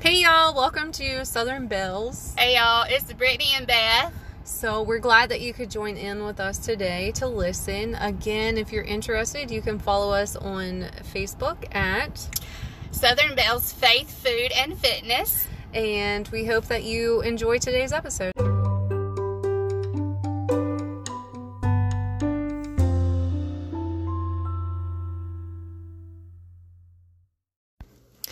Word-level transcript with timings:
Hey 0.00 0.22
y'all, 0.22 0.54
welcome 0.54 0.92
to 0.92 1.24
Southern 1.24 1.68
Bells. 1.68 2.34
Hey 2.38 2.56
y'all, 2.56 2.84
it's 2.88 3.10
Brittany 3.14 3.48
and 3.56 3.66
Beth. 3.66 4.12
So, 4.44 4.82
we're 4.82 5.00
glad 5.00 5.30
that 5.30 5.40
you 5.40 5.52
could 5.52 5.70
join 5.70 5.96
in 5.96 6.22
with 6.22 6.38
us 6.38 6.58
today 6.58 7.10
to 7.16 7.26
listen. 7.26 7.96
Again, 7.96 8.58
if 8.58 8.70
you're 8.72 8.84
interested, 8.84 9.50
you 9.50 9.60
can 9.62 9.78
follow 9.80 10.12
us 10.12 10.36
on 10.36 10.82
Facebook 11.12 11.74
at 11.74 12.28
Southern 12.92 13.34
Bells 13.34 13.72
Faith, 13.72 14.22
Food, 14.22 14.52
and 14.52 14.78
Fitness. 14.78 15.46
And 15.74 16.28
we 16.28 16.44
hope 16.44 16.66
that 16.66 16.84
you 16.84 17.22
enjoy 17.22 17.58
today's 17.58 17.92
episode. 17.92 18.45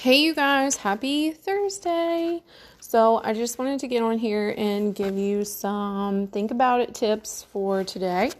Hey, 0.04 0.16
you 0.16 0.34
guys, 0.34 0.76
happy 0.76 1.30
Thursday! 1.30 2.42
So, 2.78 3.22
I 3.24 3.32
just 3.32 3.58
wanted 3.58 3.80
to 3.80 3.88
get 3.88 4.02
on 4.02 4.18
here 4.18 4.54
and 4.58 4.94
give 4.94 5.16
you 5.16 5.46
some 5.46 6.26
think 6.26 6.50
about 6.50 6.82
it 6.82 6.94
tips 6.94 7.46
for 7.50 7.84
today. 7.84 8.30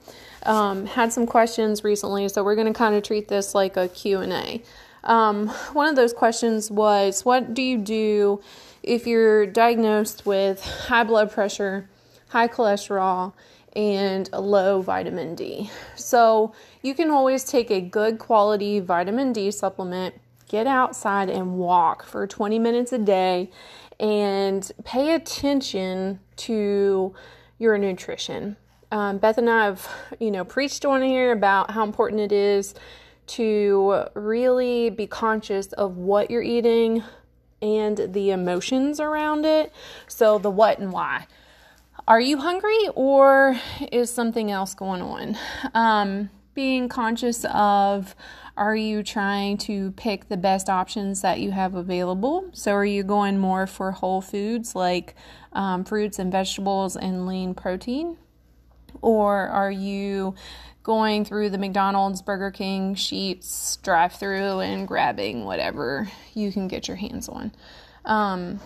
Um, 0.43 0.85
had 0.85 1.11
some 1.11 1.25
questions 1.25 1.83
recently, 1.83 2.29
so 2.29 2.45
we're 2.45 2.55
going 2.55 2.67
to 2.71 2.79
kind 2.79 2.95
of 2.95 3.03
treat 3.03 3.29
this 3.29 3.55
like 3.55 3.79
a 3.79 3.89
Q&A. 3.89 4.63
Um, 5.05 5.49
one 5.73 5.89
of 5.89 5.97
those 5.97 6.13
questions 6.13 6.71
was, 6.71 7.25
what 7.25 7.55
do 7.55 7.63
you 7.63 7.79
do 7.79 8.43
if 8.83 9.07
you're 9.07 9.47
diagnosed 9.47 10.27
with 10.27 10.63
high 10.63 11.05
blood 11.05 11.31
pressure, 11.31 11.89
high 12.29 12.49
cholesterol, 12.49 13.33
and 13.75 14.31
low 14.35 14.83
vitamin 14.83 15.35
D? 15.35 15.71
So, 15.97 16.53
you 16.83 16.93
can 16.93 17.09
always 17.09 17.43
take 17.43 17.71
a 17.71 17.81
good 17.81 18.19
quality 18.19 18.81
vitamin 18.81 19.33
D 19.33 19.51
supplement 19.51 20.17
get 20.55 20.69
outside 20.69 21.29
and 21.29 21.57
walk 21.57 22.05
for 22.05 22.29
20 22.29 22.61
minutes 22.61 22.93
a 22.93 22.99
day 22.99 23.51
and 23.99 24.71
pay 24.85 25.13
attention 25.13 26.21
to 26.37 27.13
your 27.59 27.77
nutrition. 27.77 28.57
Um, 28.93 29.19
Beth 29.19 29.37
and 29.37 29.51
I 29.51 29.65
have, 29.65 29.91
you 30.21 30.31
know, 30.31 30.45
preached 30.45 30.85
on 30.85 31.03
here 31.03 31.33
about 31.33 31.73
how 31.73 31.83
important 31.83 32.21
it 32.21 32.31
is 32.31 32.73
to 33.27 34.05
really 34.15 34.91
be 34.91 35.09
conscious 35.09 35.73
of 35.73 35.97
what 35.97 36.31
you're 36.31 36.41
eating 36.41 37.03
and 37.61 38.13
the 38.13 38.31
emotions 38.31 39.01
around 39.01 39.45
it. 39.45 39.73
So, 40.07 40.39
the 40.39 40.51
what 40.51 40.79
and 40.79 40.93
why. 40.93 41.27
Are 42.07 42.21
you 42.21 42.39
hungry 42.39 42.89
or 42.95 43.59
is 43.91 44.09
something 44.09 44.53
else 44.53 44.73
going 44.73 45.03
on? 45.03 45.37
Um, 45.75 46.31
being 46.55 46.89
conscious 46.89 47.45
of 47.53 48.15
are 48.57 48.77
you 48.77 49.03
trying 49.03 49.59
to 49.59 49.91
pick 49.93 50.29
the 50.29 50.37
best 50.37 50.69
options 50.69 51.23
that 51.23 51.41
you 51.41 51.51
have 51.51 51.75
available? 51.75 52.51
So, 52.53 52.73
are 52.73 52.85
you 52.85 53.03
going 53.03 53.39
more 53.39 53.67
for 53.67 53.91
whole 53.91 54.21
foods 54.21 54.75
like 54.75 55.15
um, 55.53 55.85
fruits 55.85 56.19
and 56.19 56.31
vegetables 56.31 56.97
and 56.97 57.27
lean 57.27 57.55
protein? 57.55 58.17
Or 59.03 59.49
are 59.49 59.71
you 59.71 60.35
going 60.85 61.25
through 61.25 61.51
the 61.51 61.59
McDonald's, 61.59 62.23
Burger 62.23 62.51
King, 62.51 62.95
Sheetz 62.95 63.83
drive 63.83 64.13
through 64.13 64.61
and 64.61 64.87
grabbing 64.87 65.45
whatever 65.45 66.09
you 66.35 66.53
can 66.53 66.69
get 66.69 66.87
your 66.87 66.97
hands 66.97 67.29
on? 67.29 67.53
Um, 68.05 68.61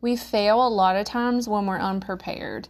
we 0.00 0.16
fail 0.16 0.66
a 0.66 0.68
lot 0.68 0.96
of 0.96 1.06
times 1.06 1.48
when 1.48 1.66
we're 1.66 1.78
unprepared. 1.78 2.68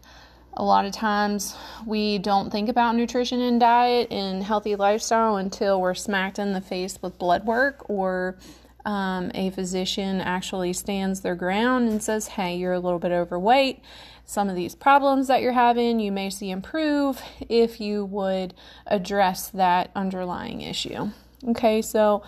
A 0.58 0.64
lot 0.64 0.86
of 0.86 0.92
times 0.92 1.54
we 1.84 2.16
don't 2.16 2.50
think 2.50 2.70
about 2.70 2.96
nutrition 2.96 3.40
and 3.42 3.60
diet 3.60 4.10
and 4.10 4.42
healthy 4.42 4.74
lifestyle 4.74 5.36
until 5.36 5.80
we're 5.80 5.94
smacked 5.94 6.38
in 6.38 6.54
the 6.54 6.62
face 6.62 6.98
with 7.02 7.18
blood 7.18 7.44
work 7.44 7.88
or 7.90 8.38
um, 8.86 9.30
a 9.34 9.50
physician 9.50 10.20
actually 10.20 10.72
stands 10.72 11.20
their 11.20 11.34
ground 11.34 11.88
and 11.88 12.02
says, 12.02 12.28
Hey, 12.28 12.56
you're 12.56 12.72
a 12.72 12.80
little 12.80 12.98
bit 12.98 13.12
overweight. 13.12 13.80
Some 14.24 14.48
of 14.48 14.56
these 14.56 14.74
problems 14.74 15.28
that 15.28 15.42
you're 15.42 15.52
having, 15.52 16.00
you 16.00 16.10
may 16.10 16.30
see 16.30 16.50
improve 16.50 17.20
if 17.48 17.80
you 17.80 18.04
would 18.06 18.54
address 18.86 19.50
that 19.50 19.90
underlying 19.94 20.62
issue. 20.62 21.10
Okay, 21.48 21.82
so 21.82 22.22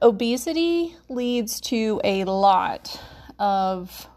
obesity 0.00 0.96
leads 1.08 1.60
to 1.60 2.00
a 2.04 2.24
lot 2.24 3.00
of 3.38 4.08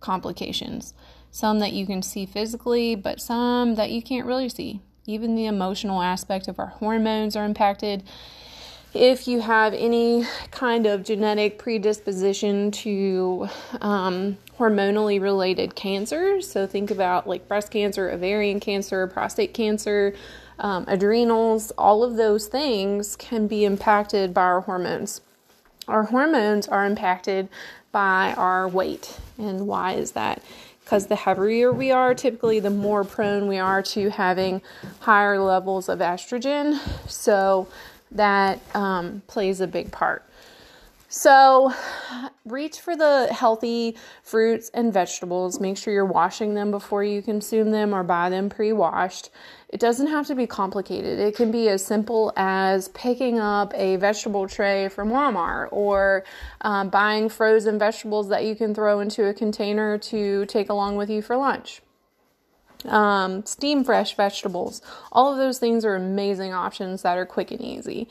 complications 0.00 0.94
some 1.32 1.58
that 1.60 1.72
you 1.72 1.86
can 1.86 2.02
see 2.02 2.26
physically, 2.26 2.94
but 2.94 3.20
some 3.20 3.74
that 3.74 3.90
you 3.90 4.02
can't 4.02 4.26
really 4.26 4.50
see. 4.50 4.80
Even 5.06 5.34
the 5.34 5.46
emotional 5.46 6.02
aspect 6.02 6.46
of 6.46 6.60
our 6.60 6.66
hormones 6.66 7.34
are 7.34 7.44
impacted. 7.44 8.04
If 8.94 9.26
you 9.26 9.40
have 9.40 9.72
any 9.72 10.26
kind 10.50 10.86
of 10.86 11.02
genetic 11.02 11.58
predisposition 11.58 12.70
to 12.72 13.48
um, 13.80 14.36
hormonally 14.58 15.20
related 15.20 15.74
cancers, 15.74 16.48
so 16.48 16.66
think 16.66 16.90
about 16.90 17.26
like 17.26 17.48
breast 17.48 17.70
cancer, 17.70 18.10
ovarian 18.10 18.60
cancer, 18.60 19.06
prostate 19.06 19.54
cancer, 19.54 20.14
um, 20.58 20.84
adrenals, 20.86 21.70
all 21.78 22.04
of 22.04 22.16
those 22.16 22.46
things 22.46 23.16
can 23.16 23.46
be 23.46 23.64
impacted 23.64 24.34
by 24.34 24.42
our 24.42 24.60
hormones. 24.60 25.22
Our 25.88 26.04
hormones 26.04 26.68
are 26.68 26.84
impacted 26.84 27.48
by 27.90 28.34
our 28.36 28.68
weight. 28.68 29.18
And 29.38 29.66
why 29.66 29.92
is 29.94 30.12
that? 30.12 30.42
Because 30.84 31.06
the 31.06 31.16
heavier 31.16 31.72
we 31.72 31.90
are, 31.90 32.14
typically 32.14 32.60
the 32.60 32.70
more 32.70 33.04
prone 33.04 33.46
we 33.46 33.58
are 33.58 33.82
to 33.82 34.10
having 34.10 34.60
higher 35.00 35.38
levels 35.40 35.88
of 35.88 36.00
estrogen. 36.00 36.78
So 37.08 37.68
that 38.10 38.60
um, 38.74 39.22
plays 39.26 39.60
a 39.60 39.66
big 39.66 39.90
part. 39.90 40.24
So, 41.14 41.74
reach 42.46 42.80
for 42.80 42.96
the 42.96 43.28
healthy 43.30 43.98
fruits 44.22 44.70
and 44.72 44.90
vegetables. 44.90 45.60
Make 45.60 45.76
sure 45.76 45.92
you're 45.92 46.06
washing 46.06 46.54
them 46.54 46.70
before 46.70 47.04
you 47.04 47.20
consume 47.20 47.70
them 47.70 47.94
or 47.94 48.02
buy 48.02 48.30
them 48.30 48.48
pre 48.48 48.72
washed. 48.72 49.28
It 49.68 49.78
doesn't 49.78 50.06
have 50.06 50.26
to 50.28 50.34
be 50.34 50.46
complicated. 50.46 51.18
It 51.18 51.36
can 51.36 51.50
be 51.50 51.68
as 51.68 51.84
simple 51.84 52.32
as 52.34 52.88
picking 52.88 53.38
up 53.38 53.74
a 53.74 53.96
vegetable 53.96 54.48
tray 54.48 54.88
from 54.88 55.10
Walmart 55.10 55.68
or 55.70 56.24
um, 56.62 56.88
buying 56.88 57.28
frozen 57.28 57.78
vegetables 57.78 58.30
that 58.30 58.46
you 58.46 58.54
can 58.54 58.74
throw 58.74 59.00
into 59.00 59.26
a 59.26 59.34
container 59.34 59.98
to 59.98 60.46
take 60.46 60.70
along 60.70 60.96
with 60.96 61.10
you 61.10 61.20
for 61.20 61.36
lunch. 61.36 61.82
Um, 62.86 63.44
steam 63.46 63.84
fresh 63.84 64.16
vegetables. 64.16 64.82
All 65.12 65.30
of 65.30 65.38
those 65.38 65.58
things 65.58 65.84
are 65.84 65.94
amazing 65.94 66.52
options 66.52 67.02
that 67.02 67.16
are 67.16 67.26
quick 67.26 67.50
and 67.50 67.60
easy. 67.60 68.08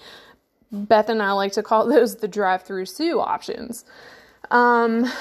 Beth 0.71 1.09
and 1.09 1.21
I 1.21 1.31
like 1.33 1.53
to 1.53 1.63
call 1.63 1.87
those 1.89 2.17
the 2.17 2.27
drive 2.27 2.63
through 2.63 2.85
Sue 2.85 3.19
options. 3.19 3.85
Um, 4.49 5.11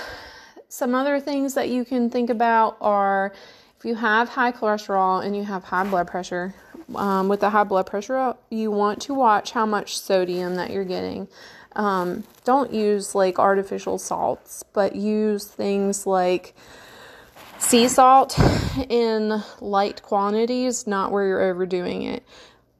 some 0.68 0.94
other 0.94 1.20
things 1.20 1.54
that 1.54 1.68
you 1.68 1.84
can 1.84 2.10
think 2.10 2.30
about 2.30 2.76
are 2.80 3.32
if 3.78 3.84
you 3.84 3.94
have 3.94 4.28
high 4.28 4.52
cholesterol 4.52 5.24
and 5.24 5.36
you 5.36 5.42
have 5.44 5.64
high 5.64 5.84
blood 5.84 6.06
pressure, 6.06 6.54
um, 6.94 7.28
with 7.28 7.40
the 7.40 7.50
high 7.50 7.64
blood 7.64 7.86
pressure, 7.86 8.34
you 8.50 8.70
want 8.70 9.02
to 9.02 9.14
watch 9.14 9.52
how 9.52 9.66
much 9.66 9.98
sodium 9.98 10.56
that 10.56 10.70
you're 10.70 10.84
getting. 10.84 11.28
Um, 11.76 12.24
don't 12.44 12.72
use 12.72 13.14
like 13.14 13.38
artificial 13.38 13.98
salts, 13.98 14.64
but 14.72 14.96
use 14.96 15.46
things 15.46 16.06
like 16.06 16.54
sea 17.58 17.88
salt 17.88 18.38
in 18.88 19.42
light 19.60 20.02
quantities, 20.02 20.86
not 20.86 21.12
where 21.12 21.26
you're 21.26 21.42
overdoing 21.42 22.02
it. 22.02 22.24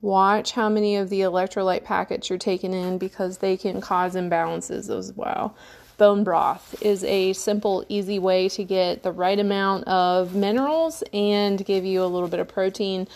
Watch 0.03 0.53
how 0.53 0.69
many 0.69 0.97
of 0.97 1.11
the 1.11 1.21
electrolyte 1.21 1.85
packets 1.85 2.31
you're 2.31 2.39
taking 2.39 2.73
in 2.73 2.97
because 2.97 3.39
they 3.39 3.57
can 3.57 3.81
cause 3.81 4.15
imbalances 4.15 4.89
as 4.97 5.13
well. 5.13 5.55
Bone 5.99 6.25
broth 6.25 6.75
is 6.81 7.05
a 7.05 7.35
simple, 7.35 7.85
easy 7.91 8.19
way 8.19 8.49
to 8.49 8.65
get 8.65 9.03
the 9.03 9.13
right 9.13 9.39
amount 9.39 9.85
of 9.87 10.35
minerals 10.35 11.03
and 11.13 11.63
give 11.63 11.85
you 11.85 12.03
a 12.03 12.07
little 12.07 12.29
bit 12.29 12.41
of 12.41 12.49
protein. 12.49 13.07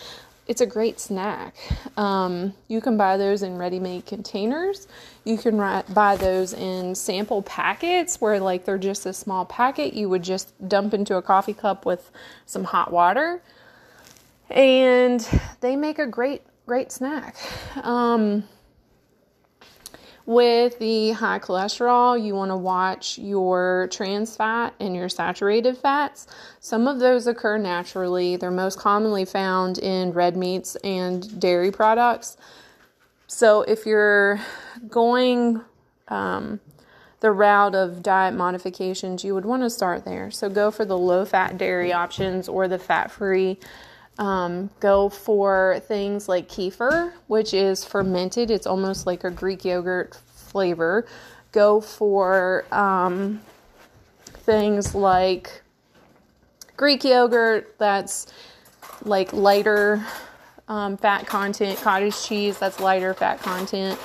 It's 0.47 0.61
a 0.61 0.67
great 0.67 0.99
snack. 0.99 1.55
Um, 1.97 2.53
you 2.67 2.79
can 2.81 2.97
buy 2.97 3.17
those 3.17 3.41
in 3.41 3.57
ready 3.57 3.79
made 3.79 4.05
containers. 4.05 4.87
You 5.23 5.39
can 5.39 5.57
buy 5.91 6.17
those 6.17 6.53
in 6.53 6.93
sample 6.93 7.41
packets 7.41 8.21
where, 8.21 8.39
like, 8.39 8.65
they're 8.65 8.77
just 8.77 9.07
a 9.07 9.13
small 9.13 9.45
packet 9.45 9.95
you 9.95 10.07
would 10.07 10.21
just 10.21 10.53
dump 10.69 10.93
into 10.93 11.15
a 11.15 11.23
coffee 11.23 11.55
cup 11.55 11.83
with 11.83 12.11
some 12.45 12.65
hot 12.65 12.93
water. 12.93 13.41
And 14.51 15.27
they 15.61 15.75
make 15.75 15.97
a 15.97 16.05
great 16.05 16.43
great 16.65 16.91
snack. 16.91 17.35
Um, 17.83 18.43
with 20.25 20.79
the 20.79 21.11
high 21.11 21.37
cholesterol, 21.37 22.23
you 22.23 22.33
want 22.33 22.49
to 22.49 22.55
watch 22.55 23.19
your 23.19 23.87
trans 23.91 24.35
fat 24.35 24.73
and 24.79 24.95
your 24.95 25.07
saturated 25.07 25.77
fats. 25.77 26.25
Some 26.59 26.87
of 26.87 26.97
those 26.97 27.27
occur 27.27 27.59
naturally. 27.59 28.35
They're 28.35 28.49
most 28.49 28.79
commonly 28.79 29.25
found 29.25 29.77
in 29.77 30.13
red 30.13 30.35
meats 30.35 30.75
and 30.77 31.39
dairy 31.39 31.71
products. 31.71 32.37
So 33.27 33.61
if 33.63 33.85
you're 33.85 34.39
going 34.87 35.61
um, 36.07 36.59
the 37.19 37.31
route 37.31 37.75
of 37.75 38.01
diet 38.01 38.33
modifications, 38.33 39.23
you 39.23 39.35
would 39.35 39.45
want 39.45 39.61
to 39.61 39.69
start 39.69 40.05
there. 40.05 40.31
So 40.31 40.49
go 40.49 40.71
for 40.71 40.85
the 40.85 40.97
low 40.97 41.25
fat 41.25 41.59
dairy 41.59 41.93
options 41.93 42.49
or 42.49 42.67
the 42.67 42.79
fat 42.79 43.11
free 43.11 43.59
um, 44.17 44.69
go 44.79 45.09
for 45.09 45.81
things 45.87 46.29
like 46.29 46.47
kefir, 46.47 47.11
which 47.27 47.53
is 47.53 47.83
fermented. 47.83 48.49
It's 48.49 48.67
almost 48.67 49.05
like 49.05 49.23
a 49.23 49.31
Greek 49.31 49.65
yogurt 49.65 50.15
flavor. 50.33 51.05
Go 51.51 51.81
for 51.81 52.65
um, 52.71 53.41
things 54.25 54.95
like 54.95 55.61
Greek 56.77 57.03
yogurt, 57.03 57.75
that's 57.77 58.27
like 59.03 59.31
lighter 59.33 60.05
um, 60.67 60.97
fat 60.97 61.25
content, 61.25 61.79
cottage 61.79 62.21
cheese, 62.23 62.57
that's 62.57 62.79
lighter 62.79 63.13
fat 63.13 63.39
content, 63.39 63.99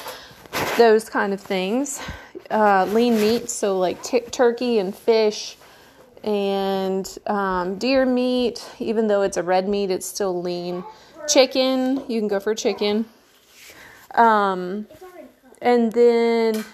those 0.76 1.08
kind 1.08 1.32
of 1.32 1.40
things. 1.40 2.00
Uh, 2.50 2.84
lean 2.86 3.14
meats, 3.14 3.52
so 3.52 3.78
like 3.78 4.02
t- 4.02 4.20
turkey 4.20 4.78
and 4.78 4.94
fish 4.94 5.56
and 6.24 7.18
um, 7.26 7.78
deer 7.78 8.04
meat, 8.04 8.64
even 8.78 9.06
though 9.06 9.22
it's 9.22 9.36
a 9.36 9.42
red 9.42 9.68
meat, 9.68 9.90
it's 9.90 10.06
still 10.06 10.40
lean. 10.40 10.84
Chicken, 11.28 12.04
you 12.08 12.20
can 12.20 12.28
go 12.28 12.40
for 12.40 12.54
chicken. 12.54 13.06
Um, 14.14 14.86
and 15.62 15.92
then 15.92 16.64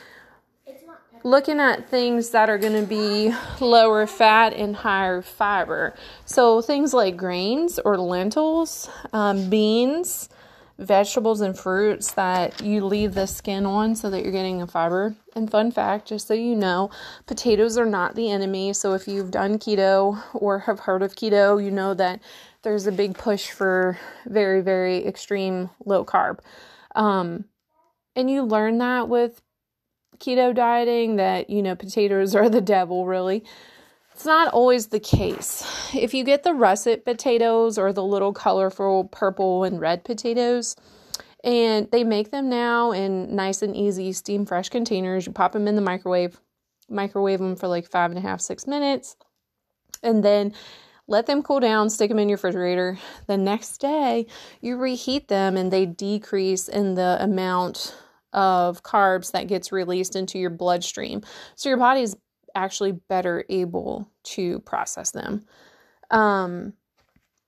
looking 1.22 1.58
at 1.58 1.88
things 1.88 2.30
that 2.30 2.48
are 2.48 2.58
going 2.58 2.80
to 2.80 2.86
be 2.86 3.34
lower 3.60 4.06
fat 4.06 4.52
and 4.52 4.76
higher 4.76 5.22
fiber. 5.22 5.94
So 6.24 6.62
things 6.62 6.94
like 6.94 7.16
grains 7.16 7.78
or 7.78 7.98
lentils, 7.98 8.88
um, 9.12 9.50
beans, 9.50 10.28
vegetables, 10.78 11.40
and 11.40 11.58
fruits 11.58 12.12
that 12.12 12.62
you 12.62 12.84
leave 12.84 13.14
the 13.14 13.26
skin 13.26 13.64
on 13.64 13.96
so 13.96 14.10
that 14.10 14.22
you're 14.22 14.32
getting 14.32 14.60
a 14.60 14.66
fiber. 14.66 15.16
And 15.34 15.50
fun 15.50 15.70
fact, 15.70 16.08
just 16.08 16.26
so 16.26 16.34
you 16.34 16.54
know, 16.54 16.90
potatoes 17.26 17.78
are 17.78 17.86
not 17.86 18.14
the 18.14 18.30
enemy. 18.30 18.72
So 18.72 18.94
if 18.94 19.08
you've 19.08 19.30
done 19.30 19.58
keto 19.58 20.22
or 20.34 20.60
have 20.60 20.80
heard 20.80 21.02
of 21.02 21.14
keto, 21.14 21.62
you 21.62 21.70
know 21.70 21.94
that 21.94 22.20
there's 22.62 22.86
a 22.86 22.92
big 22.92 23.16
push 23.16 23.50
for 23.50 23.98
very, 24.26 24.60
very 24.60 25.06
extreme 25.06 25.70
low 25.84 26.04
carb. 26.04 26.40
Um, 26.94 27.44
and 28.14 28.30
you 28.30 28.42
learn 28.42 28.78
that 28.78 29.08
with 29.08 29.42
keto 30.18 30.54
dieting 30.54 31.16
that, 31.16 31.50
you 31.50 31.62
know, 31.62 31.74
potatoes 31.74 32.34
are 32.34 32.48
the 32.48 32.60
devil, 32.60 33.06
really. 33.06 33.44
It's 34.16 34.24
not 34.24 34.54
always 34.54 34.86
the 34.86 34.98
case. 34.98 35.62
If 35.94 36.14
you 36.14 36.24
get 36.24 36.42
the 36.42 36.54
russet 36.54 37.04
potatoes 37.04 37.76
or 37.76 37.92
the 37.92 38.02
little 38.02 38.32
colorful 38.32 39.04
purple 39.04 39.62
and 39.62 39.78
red 39.78 40.04
potatoes, 40.04 40.74
and 41.44 41.86
they 41.90 42.02
make 42.02 42.30
them 42.30 42.48
now 42.48 42.92
in 42.92 43.36
nice 43.36 43.60
and 43.60 43.76
easy 43.76 44.14
steam 44.14 44.46
fresh 44.46 44.70
containers, 44.70 45.26
you 45.26 45.32
pop 45.32 45.52
them 45.52 45.68
in 45.68 45.76
the 45.76 45.82
microwave, 45.82 46.40
microwave 46.88 47.40
them 47.40 47.56
for 47.56 47.68
like 47.68 47.90
five 47.90 48.10
and 48.10 48.16
a 48.16 48.22
half, 48.22 48.40
six 48.40 48.66
minutes, 48.66 49.16
and 50.02 50.24
then 50.24 50.54
let 51.06 51.26
them 51.26 51.42
cool 51.42 51.60
down, 51.60 51.90
stick 51.90 52.08
them 52.08 52.18
in 52.18 52.30
your 52.30 52.36
refrigerator. 52.36 52.98
The 53.26 53.36
next 53.36 53.82
day, 53.82 54.28
you 54.62 54.78
reheat 54.78 55.28
them 55.28 55.58
and 55.58 55.70
they 55.70 55.84
decrease 55.84 56.68
in 56.68 56.94
the 56.94 57.18
amount 57.20 57.94
of 58.32 58.82
carbs 58.82 59.32
that 59.32 59.46
gets 59.46 59.72
released 59.72 60.16
into 60.16 60.38
your 60.38 60.48
bloodstream. 60.48 61.20
So 61.54 61.68
your 61.68 61.76
body 61.76 62.00
is 62.00 62.16
actually 62.56 62.92
better 62.92 63.44
able 63.48 64.10
to 64.24 64.58
process 64.60 65.12
them. 65.12 65.44
Um, 66.10 66.72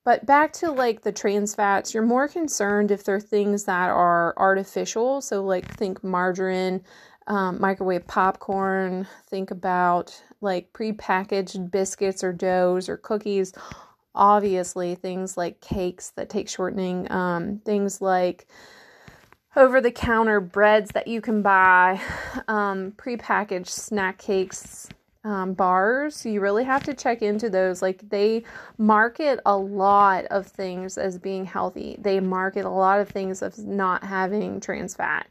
but 0.04 0.24
back 0.24 0.52
to 0.54 0.70
like 0.70 1.02
the 1.02 1.12
trans 1.12 1.54
fats, 1.54 1.92
you're 1.92 2.02
more 2.02 2.28
concerned 2.28 2.90
if 2.90 3.04
they're 3.04 3.20
things 3.20 3.64
that 3.64 3.90
are 3.90 4.34
artificial. 4.36 5.20
So, 5.20 5.44
like, 5.44 5.66
think 5.76 6.02
margarine, 6.02 6.82
um, 7.26 7.60
microwave 7.60 8.06
popcorn, 8.06 9.06
think 9.26 9.50
about 9.50 10.22
like 10.40 10.72
prepackaged 10.72 11.70
biscuits 11.70 12.24
or 12.24 12.32
doughs 12.32 12.88
or 12.88 12.96
cookies. 12.96 13.52
Obviously, 14.14 14.94
things 14.94 15.36
like 15.36 15.60
cakes 15.60 16.10
that 16.16 16.30
take 16.30 16.48
shortening, 16.48 17.10
um, 17.12 17.60
things 17.64 18.00
like 18.00 18.46
over 19.56 19.80
the 19.80 19.90
counter 19.90 20.40
breads 20.40 20.90
that 20.92 21.06
you 21.06 21.20
can 21.20 21.42
buy, 21.42 22.00
um, 22.48 22.92
prepackaged 22.92 23.68
snack 23.68 24.16
cakes, 24.16 24.88
um, 25.24 25.54
bars. 25.54 26.24
You 26.24 26.40
really 26.40 26.64
have 26.64 26.84
to 26.84 26.94
check 26.94 27.22
into 27.22 27.50
those. 27.50 27.82
Like 27.82 28.08
they 28.08 28.44
market 28.76 29.40
a 29.44 29.56
lot 29.56 30.24
of 30.26 30.46
things 30.46 30.98
as 30.98 31.18
being 31.18 31.44
healthy, 31.44 31.96
they 32.00 32.20
market 32.20 32.64
a 32.64 32.70
lot 32.70 33.00
of 33.00 33.08
things 33.08 33.42
of 33.42 33.58
not 33.58 34.04
having 34.04 34.60
trans 34.60 34.94
fat. 34.94 35.28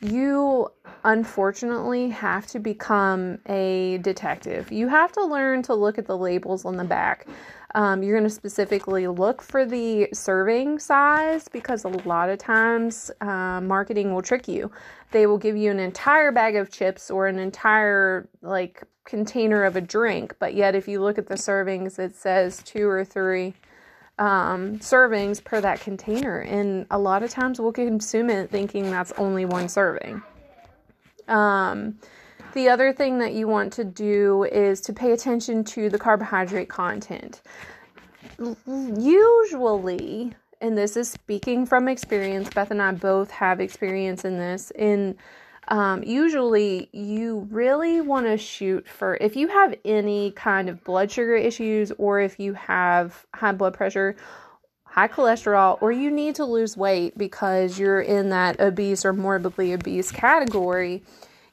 You 0.00 0.68
unfortunately 1.04 2.10
have 2.10 2.46
to 2.48 2.58
become 2.58 3.38
a 3.46 3.98
detective. 4.02 4.70
You 4.70 4.88
have 4.88 5.12
to 5.12 5.24
learn 5.24 5.62
to 5.62 5.74
look 5.74 5.98
at 5.98 6.06
the 6.06 6.18
labels 6.18 6.64
on 6.64 6.76
the 6.76 6.84
back. 6.84 7.26
Um, 7.74 8.02
you're 8.04 8.16
going 8.16 8.28
to 8.28 8.34
specifically 8.34 9.08
look 9.08 9.42
for 9.42 9.66
the 9.66 10.08
serving 10.12 10.78
size 10.78 11.48
because 11.48 11.84
a 11.84 11.88
lot 11.88 12.30
of 12.30 12.38
times 12.38 13.10
uh, 13.20 13.60
marketing 13.60 14.14
will 14.14 14.22
trick 14.22 14.46
you. 14.46 14.70
They 15.10 15.26
will 15.26 15.38
give 15.38 15.56
you 15.56 15.72
an 15.72 15.80
entire 15.80 16.30
bag 16.30 16.54
of 16.54 16.70
chips 16.70 17.10
or 17.10 17.26
an 17.26 17.38
entire 17.38 18.28
like 18.42 18.84
container 19.04 19.64
of 19.64 19.74
a 19.74 19.80
drink, 19.80 20.36
but 20.38 20.54
yet 20.54 20.74
if 20.74 20.86
you 20.86 21.00
look 21.00 21.18
at 21.18 21.26
the 21.26 21.34
servings, 21.34 21.98
it 21.98 22.14
says 22.14 22.62
two 22.62 22.88
or 22.88 23.04
three 23.04 23.54
um, 24.18 24.78
servings 24.78 25.42
per 25.42 25.60
that 25.60 25.80
container, 25.80 26.40
and 26.40 26.86
a 26.90 26.98
lot 26.98 27.22
of 27.22 27.30
times 27.30 27.60
we'll 27.60 27.72
consume 27.72 28.30
it 28.30 28.50
thinking 28.50 28.90
that's 28.90 29.12
only 29.12 29.44
one 29.44 29.68
serving. 29.68 30.22
Um, 31.26 31.98
the 32.54 32.68
other 32.68 32.92
thing 32.92 33.18
that 33.18 33.34
you 33.34 33.46
want 33.46 33.72
to 33.74 33.84
do 33.84 34.44
is 34.44 34.80
to 34.82 34.92
pay 34.92 35.12
attention 35.12 35.64
to 35.64 35.90
the 35.90 35.98
carbohydrate 35.98 36.68
content. 36.68 37.42
Usually, 38.66 40.32
and 40.60 40.78
this 40.78 40.96
is 40.96 41.10
speaking 41.10 41.66
from 41.66 41.88
experience, 41.88 42.48
Beth 42.48 42.70
and 42.70 42.80
I 42.80 42.92
both 42.92 43.30
have 43.32 43.60
experience 43.60 44.24
in 44.24 44.38
this. 44.38 44.70
In 44.72 45.16
um, 45.68 46.02
usually, 46.02 46.88
you 46.92 47.48
really 47.50 48.00
want 48.00 48.26
to 48.26 48.36
shoot 48.36 48.88
for 48.88 49.16
if 49.20 49.34
you 49.34 49.48
have 49.48 49.74
any 49.84 50.30
kind 50.32 50.68
of 50.68 50.82
blood 50.84 51.10
sugar 51.10 51.36
issues, 51.36 51.90
or 51.98 52.20
if 52.20 52.38
you 52.38 52.54
have 52.54 53.26
high 53.34 53.52
blood 53.52 53.74
pressure, 53.74 54.16
high 54.84 55.08
cholesterol, 55.08 55.78
or 55.80 55.90
you 55.90 56.10
need 56.10 56.36
to 56.36 56.44
lose 56.44 56.76
weight 56.76 57.18
because 57.18 57.78
you're 57.78 58.00
in 58.00 58.28
that 58.30 58.60
obese 58.60 59.04
or 59.04 59.12
morbidly 59.12 59.72
obese 59.72 60.12
category 60.12 61.02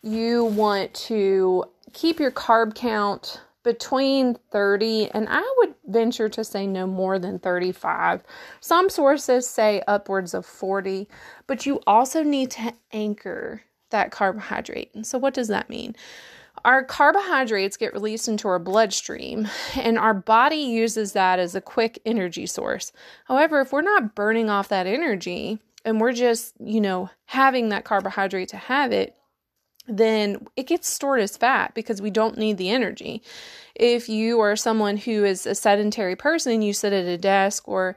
you 0.02 0.46
want 0.46 0.94
to 0.94 1.66
keep 1.94 2.20
your 2.20 2.32
carb 2.32 2.76
count 2.76 3.42
between 3.64 4.36
30 4.52 5.12
and 5.12 5.28
I 5.30 5.44
would 5.58 5.76
venture 5.86 6.30
to 6.30 6.44
say 6.44 6.66
no 6.66 6.88
more 6.88 7.20
than 7.20 7.38
35. 7.38 8.24
Some 8.60 8.90
sources 8.90 9.48
say 9.48 9.84
upwards 9.88 10.34
of 10.34 10.46
40, 10.46 11.08
but 11.46 11.66
you 11.66 11.80
also 11.86 12.24
need 12.24 12.52
to 12.52 12.74
anchor 12.92 13.62
that 13.92 14.12
carbohydrate. 14.12 15.06
So, 15.06 15.18
what 15.18 15.34
does 15.34 15.50
that 15.50 15.70
mean? 15.70 15.96
Our 16.66 16.84
carbohydrates 16.84 17.78
get 17.78 17.94
released 17.94 18.28
into 18.28 18.48
our 18.48 18.60
bloodstream, 18.60 19.48
and 19.76 19.98
our 19.98 20.14
body 20.14 20.58
uses 20.58 21.14
that 21.14 21.40
as 21.40 21.56
a 21.56 21.62
quick 21.62 22.00
energy 22.06 22.46
source. 22.46 22.92
However, 23.26 23.62
if 23.62 23.72
we're 23.72 23.82
not 23.82 24.16
burning 24.16 24.50
off 24.50 24.68
that 24.70 24.86
energy 24.86 25.60
and 25.86 26.00
we're 26.00 26.14
just, 26.14 26.54
you 26.60 26.82
know, 26.82 27.10
having 27.26 27.70
that 27.70 27.86
carbohydrate 27.86 28.50
to 28.50 28.58
have 28.58 28.92
it, 28.92 29.16
then 29.88 30.46
it 30.56 30.68
gets 30.68 30.88
stored 30.88 31.22
as 31.22 31.38
fat 31.38 31.74
because 31.74 32.02
we 32.02 32.12
don't 32.12 32.38
need 32.38 32.58
the 32.58 32.70
energy. 32.70 33.22
If 33.76 34.10
you 34.10 34.40
are 34.40 34.56
someone 34.56 34.98
who 34.98 35.24
is 35.24 35.46
a 35.46 35.56
sedentary 35.56 36.16
person, 36.16 36.62
you 36.62 36.74
sit 36.74 36.94
at 36.94 37.06
a 37.06 37.18
desk 37.18 37.68
or 37.68 37.96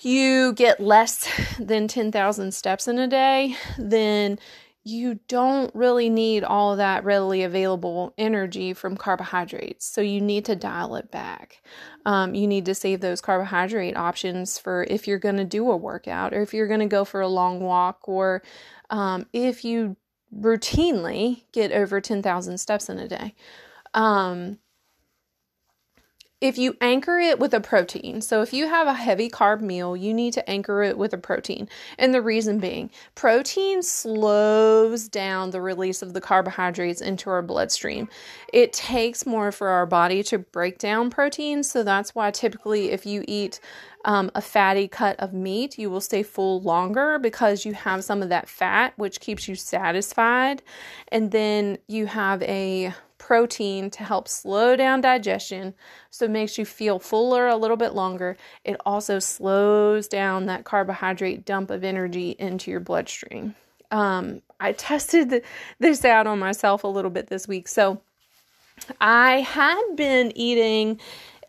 you 0.00 0.52
get 0.54 0.80
less 0.80 1.28
than 1.58 1.88
10,000 1.88 2.52
steps 2.52 2.88
in 2.88 2.98
a 2.98 3.06
day, 3.08 3.56
then 3.78 4.38
you 4.86 5.18
don't 5.28 5.74
really 5.74 6.10
need 6.10 6.44
all 6.44 6.76
that 6.76 7.04
readily 7.04 7.42
available 7.42 8.12
energy 8.18 8.74
from 8.74 8.98
carbohydrates. 8.98 9.86
So 9.86 10.02
you 10.02 10.20
need 10.20 10.44
to 10.44 10.54
dial 10.54 10.96
it 10.96 11.10
back. 11.10 11.62
Um, 12.04 12.34
you 12.34 12.46
need 12.46 12.66
to 12.66 12.74
save 12.74 13.00
those 13.00 13.22
carbohydrate 13.22 13.96
options 13.96 14.58
for 14.58 14.84
if 14.84 15.08
you're 15.08 15.18
going 15.18 15.38
to 15.38 15.44
do 15.44 15.70
a 15.70 15.76
workout 15.76 16.34
or 16.34 16.42
if 16.42 16.52
you're 16.52 16.68
going 16.68 16.80
to 16.80 16.86
go 16.86 17.06
for 17.06 17.22
a 17.22 17.28
long 17.28 17.60
walk 17.60 18.06
or 18.06 18.42
um, 18.90 19.26
if 19.32 19.64
you 19.64 19.96
routinely 20.38 21.44
get 21.52 21.72
over 21.72 22.00
10,000 22.00 22.58
steps 22.58 22.88
in 22.88 22.98
a 22.98 23.08
day. 23.08 23.34
Um, 23.94 24.58
if 26.40 26.58
you 26.58 26.76
anchor 26.82 27.18
it 27.18 27.38
with 27.38 27.54
a 27.54 27.60
protein, 27.60 28.20
so 28.20 28.42
if 28.42 28.52
you 28.52 28.68
have 28.68 28.86
a 28.86 28.94
heavy 28.94 29.30
carb 29.30 29.62
meal, 29.62 29.96
you 29.96 30.12
need 30.12 30.34
to 30.34 30.50
anchor 30.50 30.82
it 30.82 30.98
with 30.98 31.14
a 31.14 31.18
protein. 31.18 31.70
And 31.98 32.14
the 32.14 32.20
reason 32.20 32.60
being, 32.60 32.90
protein 33.14 33.82
slows 33.82 35.08
down 35.08 35.50
the 35.50 35.62
release 35.62 36.02
of 36.02 36.12
the 36.12 36.20
carbohydrates 36.20 37.00
into 37.00 37.30
our 37.30 37.40
bloodstream. 37.40 38.10
It 38.52 38.74
takes 38.74 39.24
more 39.24 39.52
for 39.52 39.68
our 39.68 39.86
body 39.86 40.22
to 40.24 40.38
break 40.38 40.78
down 40.78 41.08
protein, 41.10 41.62
So 41.62 41.82
that's 41.82 42.14
why 42.14 42.30
typically, 42.30 42.90
if 42.90 43.06
you 43.06 43.24
eat 43.26 43.58
um, 44.04 44.30
a 44.34 44.40
fatty 44.40 44.88
cut 44.88 45.18
of 45.18 45.32
meat, 45.32 45.78
you 45.78 45.90
will 45.90 46.00
stay 46.00 46.22
full 46.22 46.60
longer 46.60 47.18
because 47.18 47.64
you 47.64 47.72
have 47.72 48.04
some 48.04 48.22
of 48.22 48.28
that 48.28 48.48
fat, 48.48 48.92
which 48.96 49.20
keeps 49.20 49.48
you 49.48 49.54
satisfied. 49.54 50.62
And 51.08 51.30
then 51.30 51.78
you 51.88 52.06
have 52.06 52.42
a 52.42 52.94
protein 53.18 53.88
to 53.88 54.04
help 54.04 54.28
slow 54.28 54.76
down 54.76 55.00
digestion, 55.00 55.72
so 56.10 56.26
it 56.26 56.30
makes 56.30 56.58
you 56.58 56.64
feel 56.66 56.98
fuller 56.98 57.48
a 57.48 57.56
little 57.56 57.78
bit 57.78 57.94
longer. 57.94 58.36
It 58.64 58.76
also 58.84 59.18
slows 59.18 60.08
down 60.08 60.44
that 60.46 60.64
carbohydrate 60.64 61.46
dump 61.46 61.70
of 61.70 61.84
energy 61.84 62.36
into 62.38 62.70
your 62.70 62.80
bloodstream. 62.80 63.54
Um, 63.90 64.42
I 64.60 64.72
tested 64.72 65.42
this 65.78 66.04
out 66.04 66.26
on 66.26 66.38
myself 66.38 66.84
a 66.84 66.88
little 66.88 67.10
bit 67.10 67.28
this 67.28 67.48
week. 67.48 67.68
So, 67.68 68.02
I 69.00 69.40
had 69.40 69.94
been 69.94 70.32
eating 70.36 71.00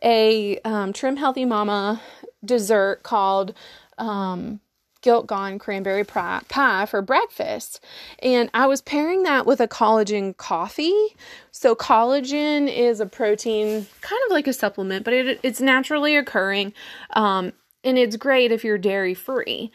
a 0.04 0.60
um, 0.60 0.94
Trim 0.94 1.18
Healthy 1.18 1.46
Mama 1.46 2.02
dessert 2.44 3.04
called 3.04 3.54
um, 3.98 4.60
Guilt 5.06 5.28
Gone 5.28 5.60
Cranberry 5.60 6.04
pie, 6.04 6.86
for 6.88 7.02
breakfast. 7.02 7.80
And 8.20 8.50
I 8.56 8.66
was 8.66 8.82
pairing 8.82 9.22
that 9.24 9.46
with 9.46 9.62
a 9.62 9.68
collagen 9.68 10.36
coffee. 10.36 11.16
So, 11.52 11.75
collagen 11.75 12.68
is 12.68 13.00
a 13.00 13.06
protein, 13.06 13.86
kind 14.02 14.22
of 14.25 14.32
like 14.32 14.48
a 14.48 14.54
supplement, 14.54 15.06
but 15.06 15.14
it, 15.14 15.40
it's 15.44 15.62
naturally 15.62 16.16
occurring. 16.16 16.74
Um, 17.12 17.54
and 17.84 18.00
it's 18.00 18.16
great 18.16 18.52
if 18.52 18.64
you're 18.64 18.80
dairy 18.80 19.14
free. 19.14 19.72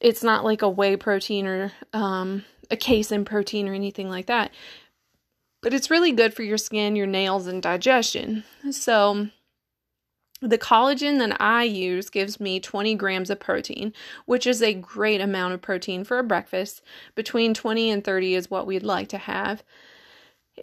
It's 0.00 0.22
not 0.22 0.42
like 0.42 0.62
a 0.62 0.70
whey 0.70 0.96
protein 0.96 1.46
or 1.46 1.72
um, 1.92 2.46
a 2.70 2.76
casein 2.76 3.26
protein 3.26 3.68
or 3.68 3.74
anything 3.74 4.08
like 4.08 4.26
that. 4.26 4.52
But 5.60 5.74
it's 5.74 5.90
really 5.90 6.12
good 6.12 6.32
for 6.32 6.42
your 6.42 6.58
skin, 6.58 6.96
your 6.96 7.06
nails, 7.06 7.46
and 7.46 7.62
digestion. 7.62 8.44
So, 8.70 9.28
the 10.42 10.58
collagen 10.58 11.18
that 11.18 11.40
I 11.40 11.62
use 11.62 12.10
gives 12.10 12.40
me 12.40 12.58
20 12.60 12.94
grams 12.96 13.30
of 13.30 13.40
protein, 13.40 13.92
which 14.26 14.46
is 14.46 14.60
a 14.60 14.74
great 14.74 15.20
amount 15.20 15.54
of 15.54 15.62
protein 15.62 16.04
for 16.04 16.18
a 16.18 16.24
breakfast. 16.24 16.82
Between 17.14 17.54
20 17.54 17.90
and 17.90 18.04
30 18.04 18.34
is 18.34 18.50
what 18.50 18.66
we'd 18.66 18.82
like 18.82 19.08
to 19.08 19.18
have. 19.18 19.62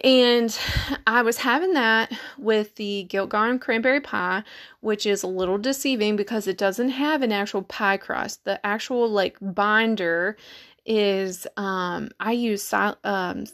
And 0.03 0.57
I 1.07 1.21
was 1.21 1.37
having 1.37 1.73
that 1.73 2.11
with 2.37 2.75
the 2.75 3.03
Guilt 3.03 3.29
Gone 3.29 3.57
cranberry 3.57 4.01
pie, 4.01 4.43
which 4.81 5.05
is 5.05 5.23
a 5.23 5.27
little 5.27 5.57
deceiving 5.57 6.15
because 6.15 6.45
it 6.45 6.57
doesn't 6.57 6.89
have 6.89 7.21
an 7.21 7.31
actual 7.31 7.63
pie 7.63 7.97
crust. 7.97 8.43
The 8.43 8.63
actual 8.65 9.09
like 9.09 9.37
binder 9.41 10.37
is 10.85 11.45
um 11.55 12.09
I 12.19 12.31
use 12.31 12.73
um 12.73 13.45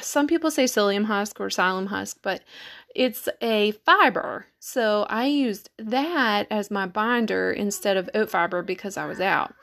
some 0.00 0.26
people 0.26 0.50
say 0.50 0.64
psyllium 0.64 1.04
husk 1.04 1.40
or 1.40 1.48
psyllium 1.48 1.88
husk, 1.88 2.18
but 2.22 2.42
it's 2.94 3.28
a 3.40 3.72
fiber. 3.84 4.46
So 4.60 5.06
I 5.08 5.26
used 5.26 5.70
that 5.78 6.46
as 6.50 6.70
my 6.70 6.86
binder 6.86 7.50
instead 7.52 7.96
of 7.96 8.08
oat 8.14 8.30
fiber 8.30 8.62
because 8.62 8.96
I 8.96 9.06
was 9.06 9.20
out. 9.20 9.54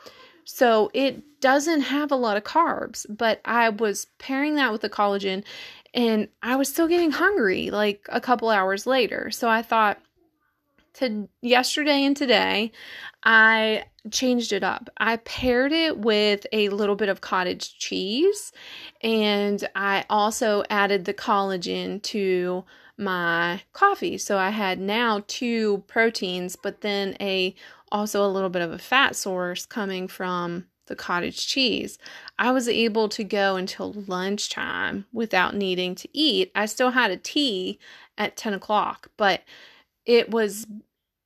So 0.44 0.92
it 0.94 1.24
doesn't 1.40 1.82
have 1.82 2.12
a 2.12 2.16
lot 2.16 2.38
of 2.38 2.44
carbs, 2.44 3.06
but 3.10 3.42
I 3.46 3.70
was 3.70 4.08
pairing 4.20 4.56
that 4.56 4.72
with 4.72 4.82
the 4.82 4.90
collagen 4.90 5.44
and 5.94 6.28
I 6.42 6.56
was 6.56 6.70
still 6.70 6.88
getting 6.88 7.12
hungry 7.12 7.70
like 7.70 8.06
a 8.10 8.22
couple 8.22 8.50
hours 8.50 8.86
later. 8.86 9.32
So 9.32 9.50
I 9.50 9.62
thought 9.62 10.00
to 10.96 11.30
yesterday 11.42 12.04
and 12.04 12.18
today 12.18 12.72
I 13.24 13.86
changed 14.12 14.52
it 14.52 14.64
up. 14.64 14.90
I 14.98 15.18
paired 15.18 15.72
it 15.72 16.00
with 16.00 16.46
a 16.52 16.70
little 16.70 16.96
bit 16.96 17.10
of 17.10 17.22
cottage 17.22 17.78
cheese 17.78 18.52
and 19.02 19.68
I 19.76 20.06
also 20.10 20.64
added 20.70 21.06
the 21.06 21.14
collagen 21.14 22.02
to 22.04 22.66
my 23.01 23.62
coffee. 23.74 24.17
So 24.17 24.38
I 24.38 24.50
had 24.51 24.79
now 24.79 25.24
two 25.27 25.84
proteins, 25.88 26.55
but 26.55 26.81
then 26.81 27.17
a 27.20 27.55
also 27.91 28.25
a 28.25 28.29
little 28.29 28.50
bit 28.50 28.62
of 28.62 28.72
a 28.72 28.77
fat 28.77 29.15
source 29.15 29.65
coming 29.65 30.08
from 30.08 30.67
the 30.88 30.96
cottage 30.96 31.48
cheese. 31.48 31.98
I 32.39 32.51
was 32.51 32.67
able 32.67 33.10
to 33.10 33.24
go 33.24 33.55
until 33.55 33.93
lunchtime 34.08 35.05
without 35.12 35.55
needing 35.55 35.96
to 35.96 36.10
eat. 36.13 36.51
I 36.55 36.65
still 36.65 36.91
had 36.91 37.12
a 37.12 37.17
tea 37.17 37.79
at 38.17 38.38
10 38.38 38.53
o'clock, 38.53 39.10
but 39.17 39.41
it 40.05 40.29
was 40.31 40.67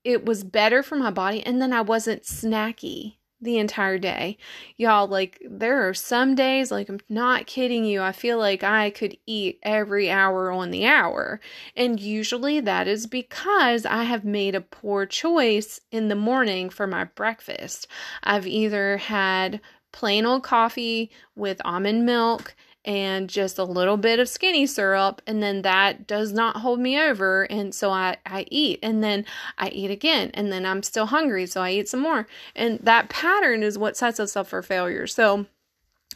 it 0.04 0.26
was 0.26 0.44
better 0.44 0.84
for 0.84 0.96
my 0.96 1.10
body 1.10 1.44
and 1.44 1.60
then 1.60 1.74
I 1.74 1.82
wasn't 1.82 2.24
snacky 2.24 3.16
the 3.46 3.58
entire 3.58 3.98
day. 3.98 4.38
Y'all, 4.76 5.08
like, 5.08 5.42
there 5.50 5.88
are 5.88 5.94
some 5.94 6.36
days, 6.36 6.72
like, 6.72 6.90
I'm 6.90 7.00
not 7.08 7.48
kidding 7.48 7.86
you, 7.86 8.02
I 8.02 8.12
feel 8.12 8.38
like 8.38 8.64
I 8.64 8.90
could 8.90 9.18
eat 9.26 9.60
every 9.64 10.10
hour 10.10 10.52
on 10.52 10.72
the 10.72 10.86
hour. 10.86 11.40
And 11.76 12.00
usually 12.00 12.60
that 12.60 12.88
is 12.88 13.08
because 13.08 13.86
I 13.86 14.04
have 14.04 14.26
made 14.26 14.56
a 14.56 14.62
poor 14.62 15.06
choice 15.06 15.80
in 15.92 16.10
the 16.10 16.16
morning 16.16 16.70
for 16.70 16.88
my 16.88 17.06
breakfast. 17.06 17.88
I've 18.24 18.48
either 18.48 18.98
had 18.98 19.62
plain 19.94 20.26
old 20.26 20.44
coffee 20.44 21.10
with 21.36 21.62
almond 21.64 22.06
milk 22.06 22.56
and 22.86 23.28
just 23.28 23.58
a 23.58 23.64
little 23.64 23.98
bit 23.98 24.20
of 24.20 24.30
skinny 24.30 24.66
syrup 24.66 25.22
and 25.26 25.42
then 25.42 25.64
that 25.64 26.06
does 26.08 26.32
not 26.32 26.58
hold 26.58 26.80
me 26.80 27.00
over 27.00 27.44
and 27.44 27.74
so 27.74 27.90
I, 27.90 28.18
I 28.26 28.46
eat 28.50 28.80
and 28.84 29.04
then 29.04 29.26
I 29.58 29.70
eat 29.70 29.90
again 29.90 30.30
and 30.36 30.52
then 30.52 30.66
I'm 30.66 30.84
still 30.84 31.08
hungry 31.08 31.48
so 31.48 31.62
I 31.62 31.72
eat 31.72 31.90
some 31.90 32.00
more. 32.00 32.28
And 32.56 32.80
that 32.80 33.10
pattern 33.10 33.64
is 33.64 33.78
what 33.78 33.98
sets 33.98 34.20
us 34.20 34.36
up 34.36 34.48
for 34.48 34.62
failure. 34.62 35.08
So 35.08 35.48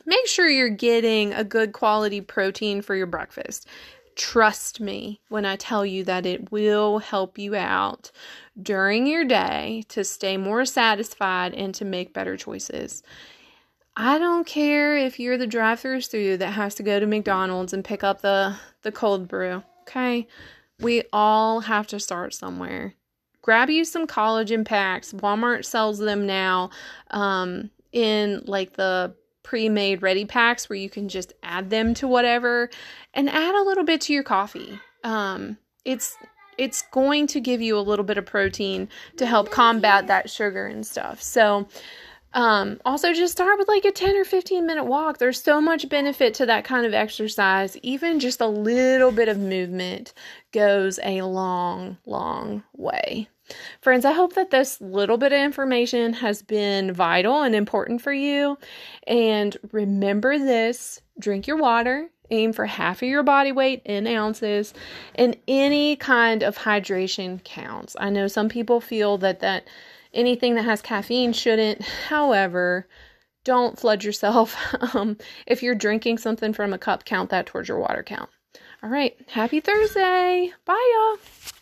make 0.05 0.27
sure 0.27 0.47
you're 0.47 0.69
getting 0.69 1.33
a 1.33 1.43
good 1.43 1.73
quality 1.73 2.21
protein 2.21 2.81
for 2.81 2.95
your 2.95 3.07
breakfast. 3.07 3.67
Trust 4.15 4.79
me 4.79 5.21
when 5.29 5.45
I 5.45 5.55
tell 5.55 5.85
you 5.85 6.03
that 6.03 6.25
it 6.25 6.51
will 6.51 6.99
help 6.99 7.37
you 7.37 7.55
out 7.55 8.11
during 8.61 9.07
your 9.07 9.23
day 9.23 9.85
to 9.89 10.03
stay 10.03 10.37
more 10.37 10.65
satisfied 10.65 11.53
and 11.53 11.73
to 11.75 11.85
make 11.85 12.13
better 12.13 12.37
choices 12.37 13.01
I 14.01 14.17
don't 14.17 14.47
care 14.47 14.95
if 14.95 15.19
you're 15.19 15.37
the 15.37 15.45
drive-through 15.45 15.99
student 15.99 16.39
that 16.39 16.53
has 16.53 16.73
to 16.75 16.83
go 16.83 17.01
to 17.01 17.05
McDonald's 17.05 17.73
and 17.73 17.83
pick 17.83 18.01
up 18.01 18.21
the 18.21 18.55
the 18.81 18.93
cold 18.93 19.27
brew. 19.27 19.61
Okay? 19.81 20.25
We 20.79 21.03
all 21.11 21.59
have 21.59 21.85
to 21.87 21.99
start 21.99 22.33
somewhere. 22.33 22.93
Grab 23.41 23.69
you 23.69 23.83
some 23.83 24.07
collagen 24.07 24.63
packs. 24.63 25.11
Walmart 25.11 25.65
sells 25.65 25.99
them 25.99 26.25
now 26.25 26.69
um, 27.11 27.71
in 27.91 28.41
like 28.45 28.77
the 28.77 29.15
pre-made 29.43 30.01
ready 30.01 30.23
packs 30.23 30.69
where 30.69 30.79
you 30.79 30.89
can 30.89 31.09
just 31.09 31.33
add 31.43 31.69
them 31.69 31.93
to 31.95 32.07
whatever 32.07 32.69
and 33.13 33.29
add 33.29 33.55
a 33.55 33.63
little 33.63 33.83
bit 33.83 33.99
to 34.01 34.13
your 34.13 34.23
coffee. 34.23 34.79
Um, 35.03 35.57
it's 35.83 36.15
it's 36.57 36.83
going 36.91 37.27
to 37.27 37.41
give 37.41 37.61
you 37.61 37.77
a 37.77 37.81
little 37.81 38.05
bit 38.05 38.17
of 38.17 38.25
protein 38.25 38.87
to 39.17 39.25
help 39.25 39.51
combat 39.51 40.07
that 40.07 40.29
sugar 40.29 40.67
and 40.67 40.87
stuff. 40.87 41.21
So 41.21 41.67
um, 42.33 42.79
also, 42.85 43.13
just 43.13 43.33
start 43.33 43.57
with 43.57 43.67
like 43.67 43.85
a 43.85 43.91
10 43.91 44.15
or 44.15 44.23
15 44.23 44.65
minute 44.65 44.83
walk. 44.83 45.17
There's 45.17 45.41
so 45.41 45.59
much 45.59 45.89
benefit 45.89 46.33
to 46.35 46.45
that 46.45 46.63
kind 46.63 46.85
of 46.85 46.93
exercise. 46.93 47.75
Even 47.81 48.19
just 48.19 48.39
a 48.39 48.47
little 48.47 49.11
bit 49.11 49.29
of 49.29 49.39
movement 49.39 50.13
goes 50.51 50.99
a 51.03 51.23
long, 51.23 51.97
long 52.05 52.63
way. 52.75 53.27
Friends, 53.81 54.05
I 54.05 54.11
hope 54.11 54.33
that 54.33 54.51
this 54.51 54.79
little 54.79 55.17
bit 55.17 55.33
of 55.33 55.39
information 55.39 56.13
has 56.13 56.43
been 56.43 56.93
vital 56.93 57.41
and 57.41 57.55
important 57.55 58.01
for 58.01 58.13
you. 58.13 58.59
And 59.07 59.57
remember 59.71 60.37
this 60.37 61.01
drink 61.17 61.47
your 61.47 61.57
water, 61.57 62.09
aim 62.29 62.53
for 62.53 62.67
half 62.67 63.01
of 63.01 63.07
your 63.07 63.23
body 63.23 63.51
weight 63.51 63.81
in 63.85 64.05
ounces, 64.05 64.75
and 65.15 65.35
any 65.47 65.95
kind 65.95 66.43
of 66.43 66.59
hydration 66.59 67.43
counts. 67.43 67.95
I 67.99 68.11
know 68.11 68.27
some 68.27 68.49
people 68.49 68.79
feel 68.79 69.17
that 69.17 69.39
that 69.39 69.67
anything 70.13 70.55
that 70.55 70.65
has 70.65 70.81
caffeine 70.81 71.33
shouldn't. 71.33 71.81
However, 71.81 72.87
don't 73.43 73.79
flood 73.79 74.03
yourself. 74.03 74.55
Um, 74.95 75.17
if 75.45 75.61
you're 75.61 75.75
drinking 75.75 76.17
something 76.17 76.51
from 76.51 76.73
a 76.73 76.77
cup, 76.79 77.05
count 77.05 77.29
that 77.29 77.45
towards 77.45 77.69
your 77.69 77.79
water 77.79 78.01
count. 78.01 78.29
All 78.81 78.89
right. 78.89 79.15
Happy 79.27 79.59
Thursday. 79.59 80.51
Bye, 80.65 80.93
y'all. 80.95 81.53